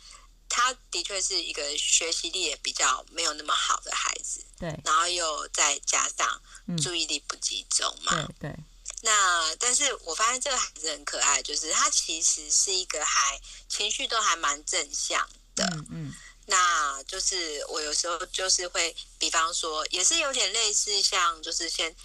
[0.49, 6.41] 他的确是一个学习力也比较没有那么好的孩子，对，然后又再加上
[6.81, 8.59] 注意力不集中嘛，嗯、对，对。
[9.03, 16.13] 那但是我发现这个孩子很可爱，就是他其实是一个还情绪都还蛮正向的，嗯嗯，
[16.51, 21.95] 那就是我有时候就是会，比方说也是有点类似像就是先。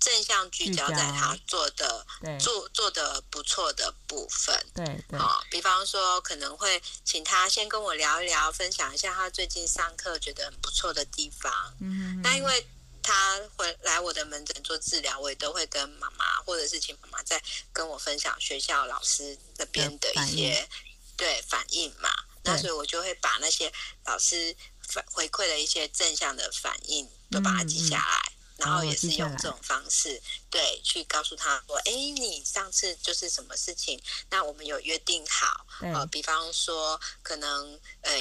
[0.00, 2.06] 正向聚焦在他做的
[2.38, 11.50] 做做的不错的部分，对对，好，比方说可能会请他先跟我聊一聊，分享一下他最近上课觉得很不错的地方。
[11.80, 12.66] 嗯，那因为
[13.02, 20.68] 他回来我的门诊做治疗，我也都会跟妈妈或者是请妈妈再跟我分享学校老师那边的一些
[21.16, 22.10] 对反应嘛。
[22.44, 23.72] 那所以我就会把那些
[24.04, 24.54] 老师
[24.88, 28.32] 反回馈的一些正向的反应都把它记下来。
[28.56, 34.00] 然后也是用这种方式，对，去告诉他说：“哎，你上次就是什么事情？
[34.30, 38.12] 那我们有约定好，呃，比方说可能，呃，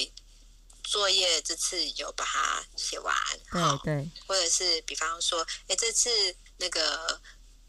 [0.83, 3.15] 作业这次有把它写完，
[3.51, 6.09] 对对，或者是比方说，哎，这次
[6.57, 7.21] 那个。”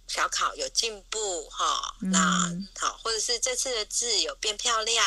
[0.06, 5.06] 小考有进步哈，那好，或者是这次的字有变漂亮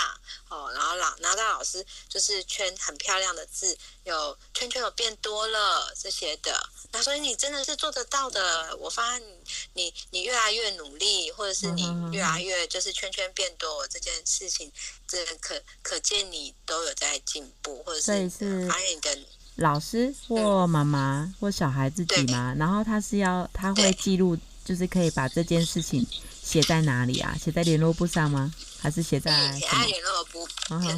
[0.50, 6.60] 哦，然后老拿到老师就是圈很漂亮的字，有圈圈有变多了这些的，
[6.92, 8.76] 那所以你真的是做得到的。
[8.78, 9.36] 我发现你
[9.74, 14.72] 你你越来越努力，或者是你越来越就是圈圈变多这件事情，
[15.08, 19.18] 这可可见你都有在进步，或者是发现你的
[19.56, 24.36] 老师或妈妈或小孩自己嘛，然后他是要他会记录。
[24.68, 26.06] 就是可以把这件事情
[26.44, 27.34] 写在哪里啊？
[27.42, 28.54] 写在联络簿上吗？
[28.82, 30.46] 还是写在写在联络簿？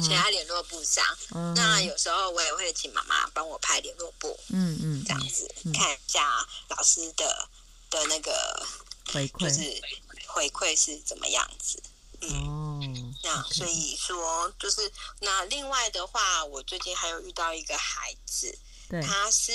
[0.02, 1.04] 写在联络簿上。
[1.30, 1.54] Uh.
[1.54, 4.36] 那有时候我也会请妈妈帮我拍联络簿。
[4.48, 7.48] 嗯嗯，这样子、嗯、看一下老师的
[7.90, 8.66] 的那个
[9.12, 9.80] 回馈，就是
[10.26, 11.80] 回馈是怎么样子。
[12.22, 12.80] 嗯，哦、
[13.22, 18.58] 那所以说就是那另外的话，我最近还有遇到一个孩子，
[18.90, 19.52] 对，他是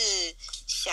[0.65, 0.91] 小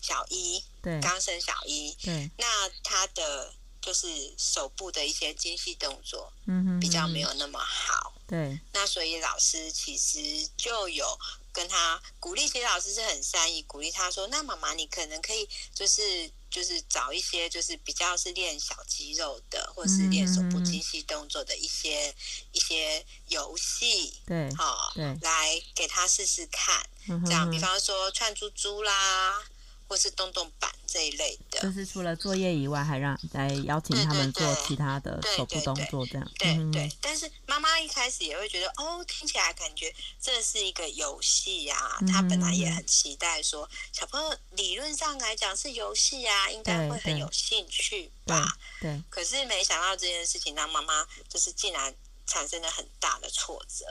[0.00, 0.64] 小一。
[0.82, 2.46] 对，刚生小一，对，那
[2.82, 11.04] 他的就是手部的一些精细动作，嗯哼，比较没有那么好，对，那所以老师其实就有
[11.52, 22.14] 跟他鼓励，其实老师是很善意鼓励他说，那妈妈你可能可以就是就是找一些就是比较是练小肌肉的，或是练手部精细动作的一些
[22.52, 26.84] 一些游戏，对，好，对，来给他试试看，
[27.26, 29.42] 这样，比方说串珠珠啦。
[29.90, 36.30] 或是动动板这一类的，就是除了作业以外，还让来邀请他们做其他的手部动作，这样。
[36.38, 36.96] 对对，对。
[37.00, 41.98] 但是妈妈一开始也会觉得，哦，听起来感觉这是一个游戏呀。
[42.06, 48.56] 她本来也很期待说，小朋友理论上来讲是游戏呀，应该会很有兴趣吧？
[48.80, 48.92] 对。
[48.92, 49.02] 对。
[49.10, 51.92] 可是没想到这件事情让妈妈就是竟然
[52.28, 53.84] 产生了很大的挫折。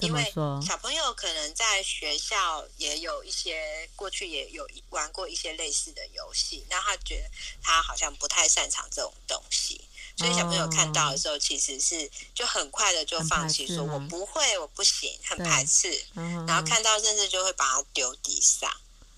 [0.00, 0.32] 因为
[0.66, 7.30] 小朋友可能在学校也有一些过去也有玩过一些类似的游戏，那他觉得
[7.62, 9.80] 他好像不太擅长这种东西，
[10.18, 18.70] 所以小朋友看到的时候其实是就很快的就放弃，说我不会，我不行，很排斥，然后看到甚至就会把它丢地上，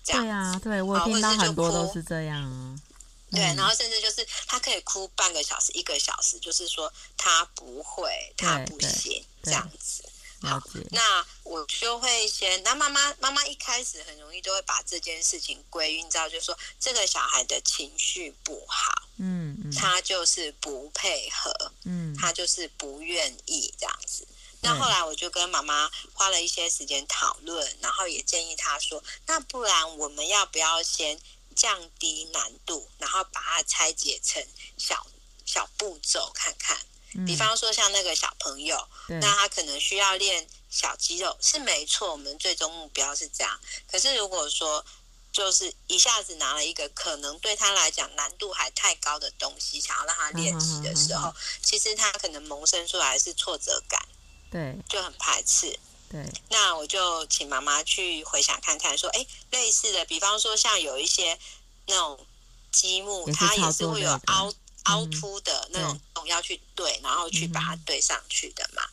[0.03, 0.23] 这样。
[0.23, 2.79] 对啊，对，我听到很多都是这样啊。
[3.31, 10.03] 对，然后甚至就是他可以哭半个小时、一个小时，就是说他不会，他不行，这样子。
[10.41, 10.61] 好，
[10.91, 12.61] 那我就会先。
[12.63, 24.27] 那妈妈妈妈一开始很容易都会把这件事情归因到，就是说这个小孩的情绪不好，嗯，嗯，他就是不配合，嗯，他就是不愿意这样子。
[24.61, 31.17] 那后来我就跟妈妈花了一些时间讨论，然后也建议她说，那不然我们要不要先
[31.55, 34.45] 降低难度，然后把它拆解成
[34.77, 35.07] 小
[35.45, 36.77] 小步骤看看。
[37.25, 38.77] 比方说，像那个小朋友，
[39.09, 42.11] 嗯，那他可能需要练小肌肉，是没错。
[42.11, 43.59] 我们最终目标是这样。
[43.91, 44.85] 可是如果说
[45.31, 54.01] 就是一下子拿了一个可能对他来讲难度还太高的东西，想要让他练习的时候，其实他可能萌生出来是挫折感，
[54.51, 55.77] 对，就很排斥。
[56.11, 61.37] 对，那我就请妈妈去回想看看，说，哎，类似的，比方说像有一些
[61.85, 62.25] 那种
[62.71, 64.51] 积木，它也是会有凹
[64.89, 68.83] 凹凸的那种洞要去对，然后去把它对上去的嘛。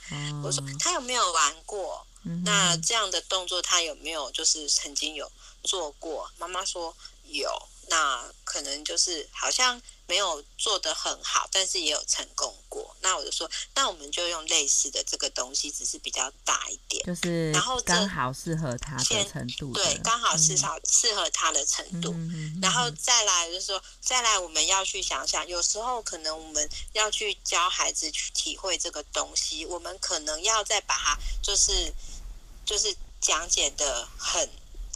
[0.43, 2.07] 我说他有没有玩过？
[2.45, 5.31] 那这样的动作他有没有就是曾经有
[5.63, 6.31] 做过？
[6.39, 6.95] 妈妈说
[7.25, 7.51] 有，
[7.87, 9.81] 那可能就是好像。
[10.09, 12.97] 没有做得很好，但是也有成功过。
[13.01, 19.73] 那我就说，那我们就用类似的这个东西，只是比较大一点，就是然后刚好适合他的程度。
[19.73, 22.13] 对，刚好适合适合他的程度。
[22.13, 31.93] 嗯、然后再来就是说，再来我们要去想想，有时候可能我们要去教孩子去体会这个东西，我们可能要再把它就是
[32.65, 34.49] 就是讲解的很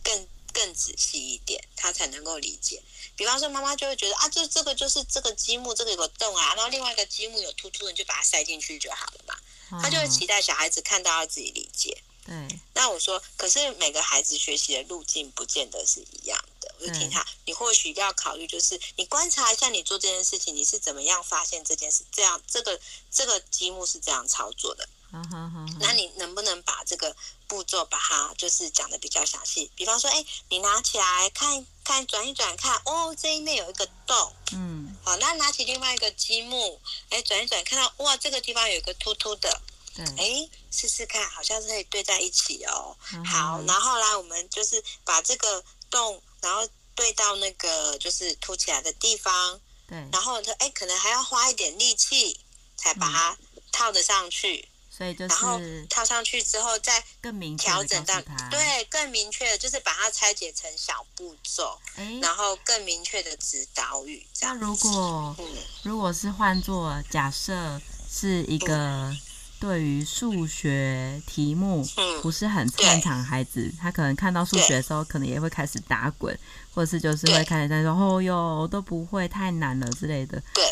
[0.05, 2.83] 更更仔细一点，他才能够理解。
[3.17, 9.35] 比方说，妈妈就会觉得啊，这这个就是这个积木，这个有个洞啊，然后另外一个积木有凸凸的，你就把它塞进去就好了嘛。
[9.83, 12.03] 他就会期待小孩子看到要自己理解。
[12.27, 12.35] 对。
[12.75, 16.75] 那我说，可是每个孩子学习的路径不见得是一样的。
[16.81, 22.03] 我就听他，你或许要考虑，就是你观察一下，你做这件事情，你是怎么样发现这件事？
[22.11, 22.81] 这样，这个
[23.13, 24.89] 这个积木是这样操作的。
[25.11, 25.67] 好好好。
[25.81, 27.15] 那你能不能把这个
[27.47, 29.71] 步骤把它就是讲的比较详细？
[29.75, 31.67] 比方说，哎，你拿起来看。
[31.83, 39.61] 看，转一转，看哦，这一面有一个洞，嗯，好，那拿起另外一个积木，哎，转一转，看到哇，这个地方有一个凸凸的，
[39.97, 42.97] 嗯，哎，试试看，好像是可以对在一起哦。
[43.13, 52.39] 嗯、好，然后来我们就是把这个洞，然后对到那个就是凸起来的地方，对，然后呢，哎，可能还要花一点力气
[52.77, 53.37] 才把它
[53.73, 54.69] 套得上去。
[55.01, 58.21] 嗯所以就是，然后套上去之后再更明调整到
[58.51, 64.27] 对更明确的，就是把它拆解成小步骤，诶然后更明确的指导语。
[64.43, 65.47] 那如果、嗯、
[65.85, 67.81] 如果是换做假设
[68.11, 69.11] 是一个
[69.59, 71.83] 对于数学题目
[72.21, 76.39] 不是很擅长孩子，嗯、他可能看到数学的时候，可能也会开始打滚，
[76.75, 80.63] 或者是就是会开始在说：“哦哟，我都不会，太难了之类的。”对，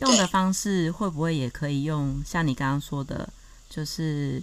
[0.00, 3.28] 用的方式会不会也可以用像你刚刚说的？
[3.78, 4.42] 就是，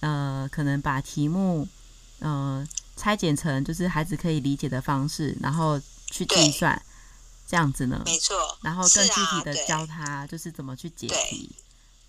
[0.00, 1.68] 呃，可能把题目，
[2.20, 6.80] 呃，拆解成就是孩子可以理解的方式，然后去计算，
[7.46, 8.00] 这样子呢？
[8.06, 8.58] 没错。
[8.62, 11.50] 然后更具体的教他，就是怎么去解题，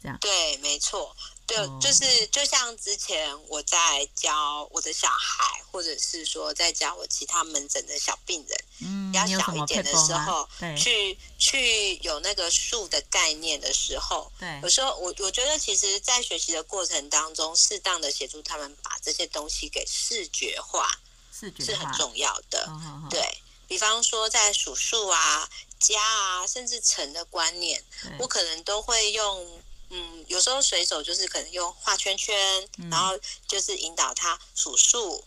[0.02, 0.18] 这样。
[0.20, 1.16] 对，没错。
[1.46, 10.48] 对，就是就像之前我在教我的小孩，或者是说在教我其他门诊的小病人，嗯，比较小一点的时候，
[10.78, 20.88] 去去有那个数的概念的时候，对，有时候我我觉得，其实，在学习的过程当中，适当的协助他们把这些东西给视觉化，
[21.34, 22.64] 视觉是很重要的。
[22.68, 23.28] 哦哦哦对，
[23.68, 27.84] 比方说，在数数啊、加啊，甚至乘的观念，
[28.20, 29.64] 我可能都会用。
[29.90, 32.36] 嗯，有时候随手就是可能用画圈圈，
[32.78, 33.18] 嗯、然后
[33.48, 35.24] 就是引导他数数。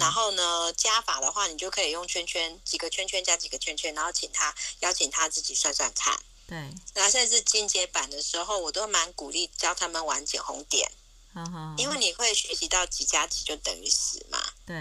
[0.00, 6.18] 然后呢，加法的话，你就可以用圈圈，几个圈圈加几个圈圈，然后请他邀请他自己算算看。
[6.48, 6.56] 对。
[6.92, 10.90] 然后甚至进阶版的时候，我都蛮鼓励教他们玩捡红点。
[11.78, 14.42] 因为你会学习到几加几就等于十嘛。
[14.66, 14.74] 对。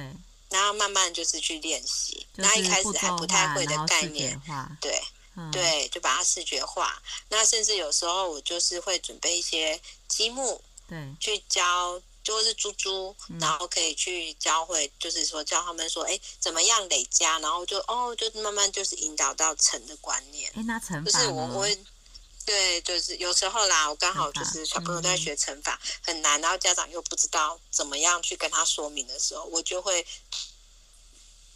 [0.49, 4.41] 然后慢慢就是去练习，那一开始还不太会的概念。
[4.81, 4.99] 对。
[5.35, 7.01] 嗯、对，就把它视觉化。
[7.29, 20.51] 那甚至有时候我就是会准备一些积木，对，去教，就是猪猪，嗯、然后可以去教会，就是说教他们说，哎，怎么样累加，然后就哦，就慢慢就是引导到乘的观念。
[20.55, 21.77] 哎，那乘法就是我我会，
[22.45, 30.05] 对，就是有时候啦，我刚好就是小朋友在学乘法、嗯、很难，然后家长又不知道怎么样去跟他说明的时候，我就会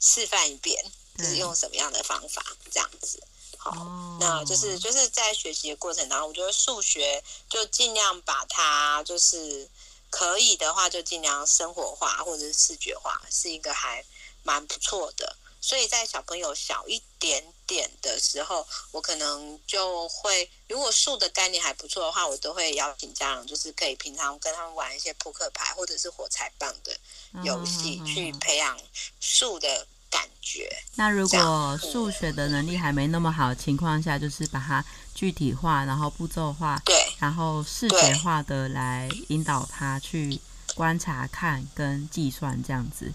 [0.02, 0.84] 示范一遍，
[1.18, 3.22] 就是用什么样的方法这样子。
[3.62, 3.74] 好，
[4.22, 9.70] 那就是就是在学习的过程当中，我觉得数学就尽量把它就是
[10.10, 14.06] 可以的话，就尽量生活化或者是视觉化，是一个还
[14.44, 15.36] 蛮不错的。
[15.60, 26.98] 所以在小朋友小一点点的时候，我可能就会，如果数的概念还不错的话，我都会邀请家长，就是可以平常跟他们玩一些扑克牌或者是火柴棒的
[27.44, 28.80] 游戏，去培养
[29.20, 29.86] 数的。
[30.10, 30.68] 感觉。
[30.96, 34.84] 那如果数学的能力还没那么好的情况下，就是把它
[35.16, 40.40] 具体化，然后步骤化，对，然后视觉化的来引导他去
[40.76, 43.12] 观察、看跟计算这样子。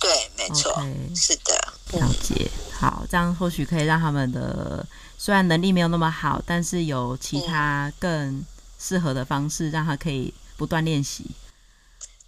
[0.00, 2.50] 对，没错，Okay, 是的，了解。
[2.72, 4.86] 好，这样或许可以让他们的
[5.16, 8.44] 虽然能力没有那么好，但是有其他更
[8.78, 11.30] 适合的方式，让他可以不断练习。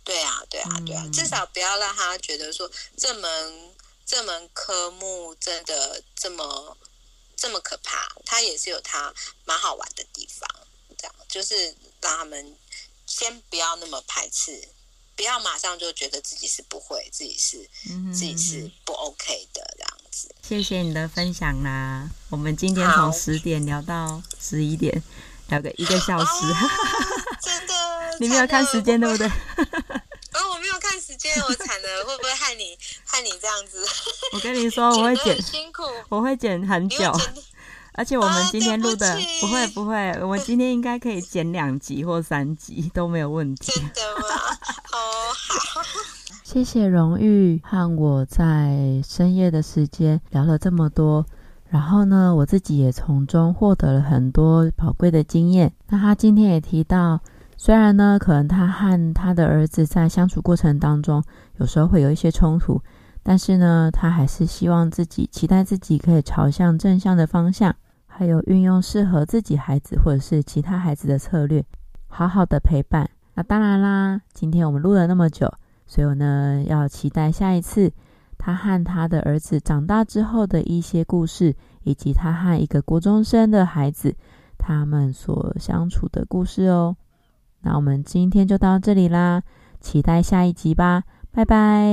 [0.04, 3.30] 对啊，对啊，对啊，至少不要让他觉得说这门。
[4.08, 6.74] 这门科目真的这么
[7.36, 9.12] 这么可怕，它也是有它
[9.44, 10.48] 蛮好玩的地方。
[10.96, 12.56] 这样就是让他们
[13.06, 14.66] 先不要那么排斥，
[15.14, 17.68] 不要马上就觉得自己是不会，自己是、
[18.10, 20.34] 自己是不 OK 的这样子。
[20.42, 25.02] 谢谢你的分享啦，我们今天从十点聊到十一点，
[25.48, 26.24] 聊个一个小时。
[26.24, 26.70] 哦、
[27.42, 28.16] 真的？
[28.20, 29.30] 你没有看时间对不对？
[30.38, 33.84] 哦，我没有看时间，我惨了，会不会害你害你这样子？
[34.32, 37.12] 我跟你说，我会剪，辛苦，我会剪很久。
[37.94, 43.72] 而且我们今天录的、啊、不，不会不会，我们今天应该可以剪两集或三集都没有问题。
[43.72, 44.26] 真的吗？
[44.94, 44.98] 哦，
[45.34, 45.82] 好。
[46.44, 51.26] 谢谢荣誉和我在深夜的时间聊了这么多，
[51.68, 55.74] 然后呢，我自己也从中获得了很多宝贵的经验。
[55.88, 57.20] 那他今天也提到，
[57.60, 61.20] 虽然呢，可能他和他的儿子在相处过程当中，
[61.56, 62.80] 有时候会有一些冲突，
[63.24, 67.74] 但是呢，他还是希望自己期待自己可以朝向正向的方向。
[68.06, 71.64] 还有运用适合自己孩子或者是其他孩子的策略，
[72.06, 73.10] 好好的陪伴。
[73.34, 75.52] 那当然啦，今天我们录了那么久，
[75.84, 77.92] 所以我呢要期待下一次
[78.38, 84.14] 他和他的儿子长大之后的一些故事，以及他和一个国中生的孩子
[84.56, 86.96] 他们所相处的故事哦。
[87.60, 89.42] 那我们今天就到这里啦，
[89.80, 91.02] 期待下一集吧，
[91.32, 91.86] 拜拜。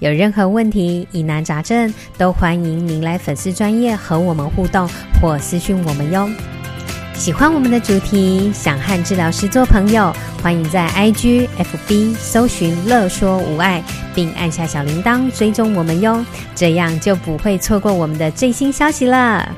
[0.00, 4.88] 有任何问题、疑难杂症，都欢迎您来粉丝专业和我们互动
[5.20, 6.28] 或私讯我们哟。
[7.14, 10.12] 喜欢我们的主题，想和治疗师做朋友，
[10.42, 13.82] 欢迎在 IG、FB 搜寻“乐说无碍”，
[14.14, 16.24] 并按下小铃铛追踪我们哟，
[16.56, 19.48] 这样就不会错过我们的最新消息了。